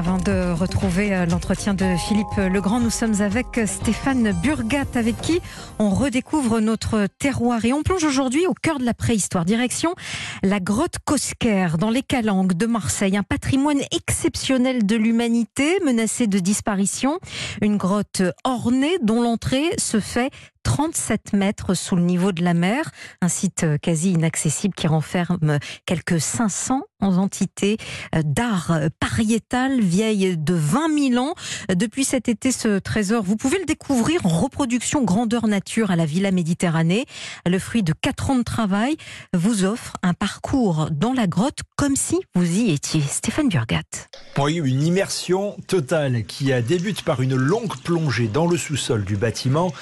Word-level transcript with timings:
Avant 0.00 0.16
de 0.16 0.52
retrouver 0.52 1.14
euh, 1.14 1.26
l'entretien 1.26 1.74
de 1.74 1.84
Philippe 2.08 2.38
Legrand, 2.38 2.80
nous 2.80 2.88
sommes 2.88 3.20
avec 3.20 3.60
Stéphane 3.66 4.32
Burgat, 4.42 4.86
avec 4.94 5.20
qui 5.20 5.42
on 5.78 5.90
redécouvre 5.90 6.60
notre 6.60 7.06
terroir. 7.18 7.66
Et 7.66 7.74
on 7.74 7.82
plonge 7.82 8.04
aujourd'hui 8.04 8.46
au 8.46 8.54
cœur 8.54 8.78
de 8.78 8.86
la 8.86 8.94
préhistoire. 8.94 9.44
Direction 9.44 9.94
la 10.42 10.58
grotte 10.58 10.94
Cosquer, 11.04 11.72
dans 11.78 11.90
les 11.90 12.02
Calanques 12.02 12.54
de 12.54 12.64
Marseille. 12.64 13.14
Un 13.14 13.22
patrimoine 13.22 13.82
exceptionnel 13.94 14.86
de 14.86 14.96
l'humanité, 14.96 15.78
menacé 15.84 16.26
de 16.26 16.38
disparition. 16.38 17.18
Une 17.60 17.76
grotte 17.76 18.22
ornée 18.44 18.96
dont 19.02 19.20
l'entrée 19.20 19.68
se 19.76 20.00
fait 20.00 20.30
37 20.62 21.32
mètres 21.32 21.74
sous 21.74 21.96
le 21.96 22.02
niveau 22.02 22.32
de 22.32 22.42
la 22.42 22.54
mer, 22.54 22.90
un 23.20 23.28
site 23.28 23.66
quasi 23.82 24.12
inaccessible 24.12 24.74
qui 24.74 24.86
renferme 24.86 25.58
quelques 25.86 26.20
500 26.20 26.82
entités 27.00 27.78
euh, 28.14 28.22
d'art 28.24 28.78
pariétal 28.98 29.80
vieille 29.80 30.36
de 30.36 30.54
20 30.54 31.12
000 31.12 31.24
ans. 31.24 31.34
Depuis 31.74 32.04
cet 32.04 32.28
été, 32.28 32.52
ce 32.52 32.78
trésor, 32.78 33.22
vous 33.22 33.36
pouvez 33.36 33.58
le 33.58 33.64
découvrir 33.64 34.24
en 34.26 34.28
reproduction 34.28 35.02
grandeur 35.02 35.46
nature 35.46 35.90
à 35.90 35.96
la 35.96 36.04
Villa 36.04 36.30
Méditerranée. 36.30 37.06
Le 37.46 37.58
fruit 37.58 37.82
de 37.82 37.92
4 37.92 38.30
ans 38.30 38.36
de 38.36 38.42
travail 38.42 38.96
vous 39.34 39.64
offre 39.64 39.94
un 40.02 40.14
parcours 40.14 40.88
dans 40.90 41.12
la 41.12 41.26
grotte 41.26 41.60
comme 41.76 41.96
si 41.96 42.18
vous 42.34 42.58
y 42.58 42.70
étiez. 42.70 43.00
Stéphane 43.00 43.48
Burgat. 43.48 44.08
Une 44.48 44.82
immersion 44.82 45.56
totale 45.66 46.24
qui 46.24 46.50
débute 46.62 47.02
par 47.02 47.20
une 47.20 47.36
longue 47.36 47.76
plongée 47.84 48.26
dans 48.26 48.46
le 48.46 48.56
sous-sol 48.56 49.04
du 49.04 49.16
bâtiment, 49.16 49.72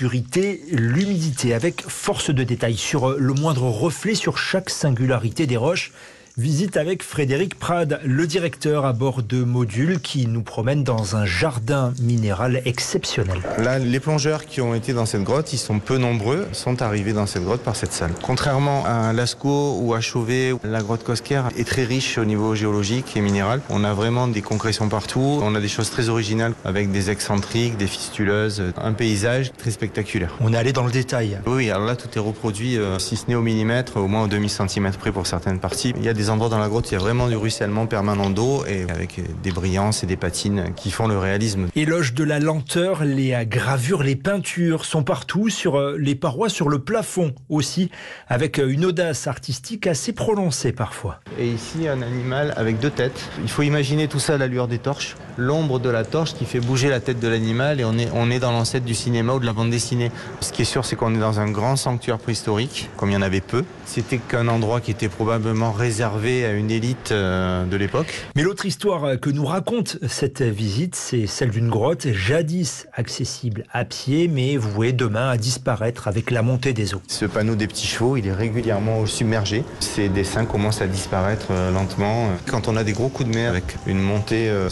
l'humidité, 0.00 1.54
avec 1.54 1.82
force 1.82 2.30
de 2.30 2.44
détail 2.44 2.76
sur 2.76 3.10
le 3.10 3.32
moindre 3.34 3.64
reflet, 3.64 4.14
sur 4.14 4.38
chaque 4.38 4.70
singularité 4.70 5.46
des 5.46 5.56
roches. 5.56 5.92
Visite 6.38 6.78
avec 6.78 7.02
Frédéric 7.02 7.58
Prade, 7.58 8.00
le 8.04 8.26
directeur 8.26 8.86
à 8.86 8.94
bord 8.94 9.22
de 9.22 9.44
Module 9.44 10.00
qui 10.00 10.26
nous 10.26 10.40
promène 10.40 10.82
dans 10.82 11.14
un 11.14 11.26
jardin 11.26 11.92
minéral 12.00 12.62
exceptionnel. 12.64 13.36
Là, 13.58 13.78
les 13.78 14.00
plongeurs 14.00 14.46
qui 14.46 14.62
ont 14.62 14.74
été 14.74 14.94
dans 14.94 15.04
cette 15.04 15.24
grotte, 15.24 15.52
ils 15.52 15.58
sont 15.58 15.78
peu 15.78 15.98
nombreux, 15.98 16.48
sont 16.52 16.80
arrivés 16.80 17.12
dans 17.12 17.26
cette 17.26 17.44
grotte 17.44 17.60
par 17.60 17.76
cette 17.76 17.92
salle. 17.92 18.12
Contrairement 18.22 18.82
à 18.86 19.12
Lascaux 19.12 19.76
ou 19.82 19.92
à 19.92 20.00
Chauvet, 20.00 20.54
la 20.64 20.80
grotte 20.80 21.04
Cosquer 21.04 21.42
est 21.58 21.68
très 21.68 21.84
riche 21.84 22.16
au 22.16 22.24
niveau 22.24 22.54
géologique 22.54 23.14
et 23.14 23.20
minéral. 23.20 23.60
On 23.68 23.84
a 23.84 23.92
vraiment 23.92 24.26
des 24.26 24.40
concrétions 24.40 24.88
partout, 24.88 25.38
on 25.42 25.54
a 25.54 25.60
des 25.60 25.68
choses 25.68 25.90
très 25.90 26.08
originales 26.08 26.54
avec 26.64 26.90
des 26.90 27.10
excentriques, 27.10 27.76
des 27.76 27.86
fistuleuses, 27.86 28.72
un 28.78 28.94
paysage 28.94 29.52
très 29.58 29.70
spectaculaire. 29.70 30.34
On 30.40 30.54
est 30.54 30.56
allé 30.56 30.72
dans 30.72 30.86
le 30.86 30.92
détail. 30.92 31.40
Oui, 31.46 31.68
alors 31.68 31.84
là 31.84 31.94
tout 31.94 32.08
est 32.16 32.22
reproduit, 32.22 32.78
euh, 32.78 32.98
si 32.98 33.16
ce 33.16 33.26
n'est 33.28 33.34
au 33.34 33.42
millimètre, 33.42 33.98
au 33.98 34.08
moins 34.08 34.24
au 34.24 34.28
demi-centimètre 34.28 34.96
près 34.96 35.12
pour 35.12 35.26
certaines 35.26 35.58
parties. 35.58 35.92
Il 35.98 36.04
y 36.04 36.08
a 36.08 36.14
des 36.14 36.21
des 36.22 36.30
endroits 36.30 36.48
dans 36.48 36.58
la 36.60 36.68
grotte, 36.68 36.88
il 36.92 36.94
y 36.94 36.96
a 36.96 37.00
vraiment 37.00 37.26
du 37.26 37.34
ruissellement 37.34 37.86
permanent 37.86 38.30
d'eau 38.30 38.64
et 38.64 38.88
avec 38.88 39.20
des 39.42 39.50
brillances 39.50 40.04
et 40.04 40.06
des 40.06 40.16
patines 40.16 40.72
qui 40.76 40.92
font 40.92 41.08
le 41.08 41.18
réalisme. 41.18 41.66
Éloge 41.74 42.14
de 42.14 42.22
la 42.22 42.38
lenteur, 42.38 43.02
les 43.02 43.34
gravures, 43.44 44.04
les 44.04 44.14
peintures 44.14 44.84
sont 44.84 45.02
partout 45.02 45.48
sur 45.48 45.76
euh, 45.76 45.96
les 45.98 46.14
parois, 46.14 46.48
sur 46.48 46.68
le 46.68 46.78
plafond 46.78 47.34
aussi, 47.48 47.90
avec 48.28 48.60
euh, 48.60 48.68
une 48.68 48.84
audace 48.84 49.26
artistique 49.26 49.88
assez 49.88 50.12
prononcée 50.12 50.70
parfois. 50.70 51.18
Et 51.40 51.48
ici, 51.48 51.88
un 51.88 52.02
animal 52.02 52.54
avec 52.56 52.78
deux 52.78 52.90
têtes. 52.90 53.28
Il 53.42 53.50
faut 53.50 53.62
imaginer 53.62 54.06
tout 54.06 54.20
ça 54.20 54.34
à 54.34 54.38
la 54.38 54.46
lueur 54.46 54.68
des 54.68 54.78
torches. 54.78 55.16
L'ombre 55.36 55.78
de 55.78 55.88
la 55.88 56.04
torche 56.04 56.34
qui 56.34 56.44
fait 56.44 56.60
bouger 56.60 56.88
la 56.88 57.00
tête 57.00 57.20
de 57.20 57.28
l'animal 57.28 57.80
et 57.80 57.84
on 57.84 57.96
est, 57.98 58.08
on 58.14 58.30
est 58.30 58.38
dans 58.38 58.52
l'ancêtre 58.52 58.84
du 58.84 58.94
cinéma 58.94 59.34
ou 59.34 59.38
de 59.38 59.46
la 59.46 59.52
bande 59.52 59.70
dessinée. 59.70 60.10
Ce 60.40 60.52
qui 60.52 60.62
est 60.62 60.66
sûr, 60.66 60.84
c'est 60.84 60.96
qu'on 60.96 61.14
est 61.14 61.18
dans 61.18 61.40
un 61.40 61.50
grand 61.50 61.76
sanctuaire 61.76 62.18
préhistorique, 62.18 62.90
comme 62.96 63.10
il 63.10 63.14
y 63.14 63.16
en 63.16 63.22
avait 63.22 63.40
peu. 63.40 63.64
C'était 63.86 64.18
qu'un 64.18 64.48
endroit 64.48 64.80
qui 64.80 64.90
était 64.90 65.08
probablement 65.08 65.72
réservé 65.72 66.44
à 66.44 66.52
une 66.52 66.70
élite 66.70 67.12
euh, 67.12 67.64
de 67.64 67.76
l'époque. 67.76 68.26
Mais 68.36 68.42
l'autre 68.42 68.66
histoire 68.66 69.18
que 69.20 69.30
nous 69.30 69.44
raconte 69.44 69.98
cette 70.06 70.42
visite, 70.42 70.94
c'est 70.94 71.26
celle 71.26 71.50
d'une 71.50 71.68
grotte 71.68 72.06
jadis 72.12 72.86
accessible 72.94 73.64
à 73.72 73.84
pied, 73.84 74.28
mais 74.28 74.56
vouée 74.56 74.92
demain 74.92 75.30
à 75.30 75.36
disparaître 75.36 76.08
avec 76.08 76.30
la 76.30 76.42
montée 76.42 76.72
des 76.72 76.94
eaux. 76.94 77.02
Ce 77.08 77.24
panneau 77.24 77.54
des 77.54 77.66
petits 77.66 77.86
chevaux, 77.86 78.16
il 78.16 78.26
est 78.26 78.32
régulièrement 78.32 79.06
submergé. 79.06 79.64
Ces 79.80 80.08
dessins 80.08 80.44
commencent 80.44 80.82
à 80.82 80.86
disparaître 80.86 81.48
euh, 81.50 81.70
lentement. 81.70 82.28
Quand 82.46 82.68
on 82.68 82.76
a 82.76 82.84
des 82.84 82.92
gros 82.92 83.08
coups 83.08 83.28
de 83.28 83.34
mer 83.34 83.50
avec 83.50 83.76
une 83.86 84.00
montée 84.00 84.48
euh, 84.48 84.68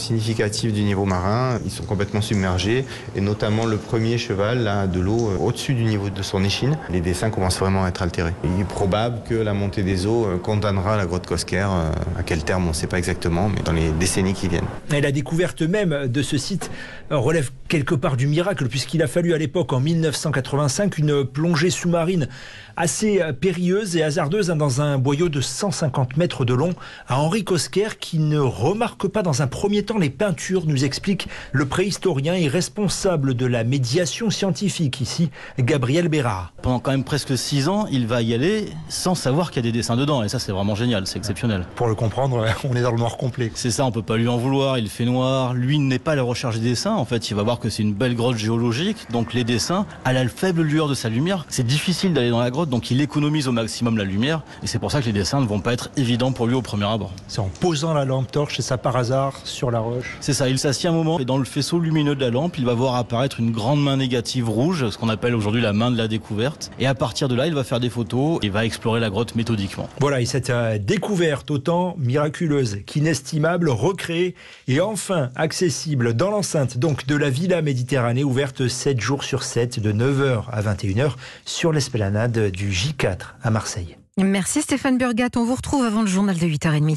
du 0.50 0.82
niveau 0.82 1.04
marin, 1.04 1.58
ils 1.64 1.70
sont 1.70 1.84
complètement 1.84 2.20
submergés. 2.20 2.84
Et 3.14 3.20
notamment 3.20 3.66
le 3.66 3.76
premier 3.76 4.18
cheval, 4.18 4.64
là, 4.64 4.86
de 4.86 5.00
l'eau 5.00 5.30
au-dessus 5.40 5.74
du 5.74 5.84
niveau 5.84 6.10
de 6.10 6.22
son 6.22 6.44
échine, 6.44 6.76
les 6.90 7.00
dessins 7.00 7.30
commencent 7.30 7.58
vraiment 7.58 7.84
à 7.84 7.88
être 7.88 8.02
altérés. 8.02 8.32
Il 8.44 8.60
est 8.60 8.64
probable 8.64 9.20
que 9.28 9.34
la 9.34 9.54
montée 9.54 9.82
des 9.82 10.06
eaux 10.06 10.26
condamnera 10.42 10.96
la 10.96 11.06
grotte 11.06 11.26
Cosquer. 11.26 11.66
Euh, 11.70 11.90
à 12.18 12.22
quel 12.22 12.42
terme, 12.42 12.66
on 12.66 12.70
ne 12.70 12.74
sait 12.74 12.86
pas 12.86 12.98
exactement, 12.98 13.48
mais 13.48 13.62
dans 13.62 13.72
les 13.72 13.90
décennies 13.90 14.34
qui 14.34 14.48
viennent. 14.48 14.64
Et 14.92 15.00
la 15.00 15.12
découverte 15.12 15.62
même 15.62 16.08
de 16.08 16.22
ce 16.22 16.38
site 16.38 16.70
relève 17.10 17.50
quelque 17.68 17.94
part 17.94 18.16
du 18.16 18.26
miracle, 18.26 18.66
puisqu'il 18.68 19.02
a 19.02 19.06
fallu 19.06 19.32
à 19.34 19.38
l'époque, 19.38 19.72
en 19.72 19.80
1985, 19.80 20.98
une 20.98 21.24
plongée 21.24 21.70
sous-marine 21.70 22.28
assez 22.76 23.20
périlleuse 23.40 23.96
et 23.96 24.02
hasardeuse 24.02 24.50
hein, 24.50 24.56
dans 24.56 24.80
un 24.80 24.98
boyau 24.98 25.28
de 25.28 25.40
150 25.40 26.16
mètres 26.16 26.44
de 26.44 26.54
long 26.54 26.74
à 27.08 27.18
Henri 27.18 27.44
Cosquer, 27.44 27.88
qui 27.98 28.18
ne 28.18 28.38
remarque 28.38 29.06
pas 29.08 29.22
dans 29.22 29.42
un 29.42 29.46
premier 29.46 29.82
temps 29.82 29.98
les 29.98 30.10
peintures, 30.10 30.39
nous 30.66 30.84
explique 30.84 31.28
le 31.52 31.66
préhistorien 31.66 32.34
et 32.34 32.48
responsable 32.48 33.34
de 33.34 33.46
la 33.46 33.62
médiation 33.62 34.30
scientifique 34.30 35.00
ici, 35.00 35.30
Gabriel 35.58 36.08
Bérard. 36.08 36.52
Pendant 36.62 36.78
quand 36.80 36.92
même 36.92 37.04
presque 37.04 37.36
six 37.36 37.68
ans, 37.68 37.86
il 37.90 38.06
va 38.06 38.22
y 38.22 38.32
aller 38.32 38.70
sans 38.88 39.14
savoir 39.14 39.50
qu'il 39.50 39.64
y 39.64 39.68
a 39.68 39.70
des 39.70 39.76
dessins 39.76 39.96
dedans, 39.96 40.22
et 40.22 40.28
ça 40.28 40.38
c'est 40.38 40.52
vraiment 40.52 40.74
génial, 40.74 41.06
c'est 41.06 41.18
exceptionnel. 41.18 41.66
Pour 41.74 41.88
le 41.88 41.94
comprendre, 41.94 42.44
on 42.64 42.74
est 42.74 42.80
dans 42.80 42.90
le 42.90 42.98
noir 42.98 43.18
complet. 43.18 43.52
C'est 43.54 43.70
ça, 43.70 43.84
on 43.84 43.92
peut 43.92 44.02
pas 44.02 44.16
lui 44.16 44.28
en 44.28 44.38
vouloir, 44.38 44.78
il 44.78 44.88
fait 44.88 45.04
noir, 45.04 45.52
lui 45.52 45.78
n'est 45.78 45.98
pas 45.98 46.12
à 46.12 46.16
la 46.16 46.22
recherche 46.22 46.58
des 46.58 46.70
dessins, 46.70 46.94
en 46.94 47.04
fait 47.04 47.30
il 47.30 47.34
va 47.34 47.42
voir 47.42 47.58
que 47.58 47.68
c'est 47.68 47.82
une 47.82 47.94
belle 47.94 48.14
grotte 48.14 48.38
géologique, 48.38 48.96
donc 49.10 49.34
les 49.34 49.44
dessins, 49.44 49.84
à 50.04 50.12
la 50.14 50.26
faible 50.26 50.62
lueur 50.62 50.88
de 50.88 50.94
sa 50.94 51.10
lumière, 51.10 51.44
c'est 51.48 51.66
difficile 51.66 52.14
d'aller 52.14 52.30
dans 52.30 52.40
la 52.40 52.50
grotte, 52.50 52.70
donc 52.70 52.90
il 52.90 53.00
économise 53.00 53.46
au 53.46 53.52
maximum 53.52 53.98
la 53.98 54.04
lumière, 54.04 54.42
et 54.62 54.66
c'est 54.66 54.78
pour 54.78 54.90
ça 54.90 55.00
que 55.00 55.06
les 55.06 55.12
dessins 55.12 55.40
ne 55.40 55.46
vont 55.46 55.60
pas 55.60 55.74
être 55.74 55.90
évidents 55.96 56.32
pour 56.32 56.46
lui 56.46 56.54
au 56.54 56.62
premier 56.62 56.86
abord. 56.86 57.12
C'est 57.28 57.40
en 57.40 57.50
posant 57.60 57.92
la 57.92 58.06
lampe 58.06 58.30
torche, 58.30 58.56
c'est 58.56 58.62
ça 58.62 58.78
par 58.78 58.96
hasard, 58.96 59.34
sur 59.44 59.70
la 59.70 59.80
roche 59.80 60.16
C'est 60.30 60.34
ça, 60.34 60.48
il 60.48 60.60
s'assied 60.60 60.88
un 60.88 60.92
moment, 60.92 61.18
et 61.18 61.24
dans 61.24 61.38
le 61.38 61.44
faisceau 61.44 61.80
lumineux 61.80 62.14
de 62.14 62.20
la 62.20 62.30
lampe, 62.30 62.56
il 62.56 62.64
va 62.64 62.72
voir 62.72 62.94
apparaître 62.94 63.40
une 63.40 63.50
grande 63.50 63.82
main 63.82 63.96
négative 63.96 64.48
rouge, 64.48 64.88
ce 64.88 64.96
qu'on 64.96 65.08
appelle 65.08 65.34
aujourd'hui 65.34 65.60
la 65.60 65.72
main 65.72 65.90
de 65.90 65.98
la 65.98 66.06
découverte, 66.06 66.70
et 66.78 66.86
à 66.86 66.94
partir 66.94 67.26
de 67.26 67.34
là, 67.34 67.48
il 67.48 67.52
va 67.52 67.64
faire 67.64 67.80
des 67.80 67.90
photos, 67.90 68.38
et 68.40 68.48
va 68.48 68.64
explorer 68.64 69.00
la 69.00 69.10
grotte 69.10 69.34
méthodiquement. 69.34 69.88
Voilà, 69.98 70.20
et 70.20 70.26
cette 70.26 70.50
euh, 70.50 70.78
découverte 70.78 71.50
autant 71.50 71.96
miraculeuse 71.98 72.78
qu'inestimable, 72.86 73.70
recréée 73.70 74.36
et 74.68 74.80
enfin 74.80 75.30
accessible 75.34 76.14
dans 76.14 76.30
l'enceinte 76.30 76.78
donc 76.78 77.08
de 77.08 77.16
la 77.16 77.28
Villa 77.28 77.60
Méditerranée 77.60 78.22
ouverte 78.22 78.68
7 78.68 79.00
jours 79.00 79.24
sur 79.24 79.42
7 79.42 79.80
de 79.80 79.92
9h 79.92 80.44
à 80.52 80.62
21h 80.62 81.14
sur 81.44 81.72
l'esplanade 81.72 82.52
du 82.52 82.70
J4 82.70 83.16
à 83.42 83.50
Marseille. 83.50 83.96
Merci 84.24 84.60
Stéphane 84.60 84.98
Burgat. 84.98 85.30
On 85.36 85.44
vous 85.44 85.54
retrouve 85.54 85.84
avant 85.84 86.02
le 86.02 86.06
journal 86.06 86.36
de 86.36 86.46
8h30. 86.46 86.82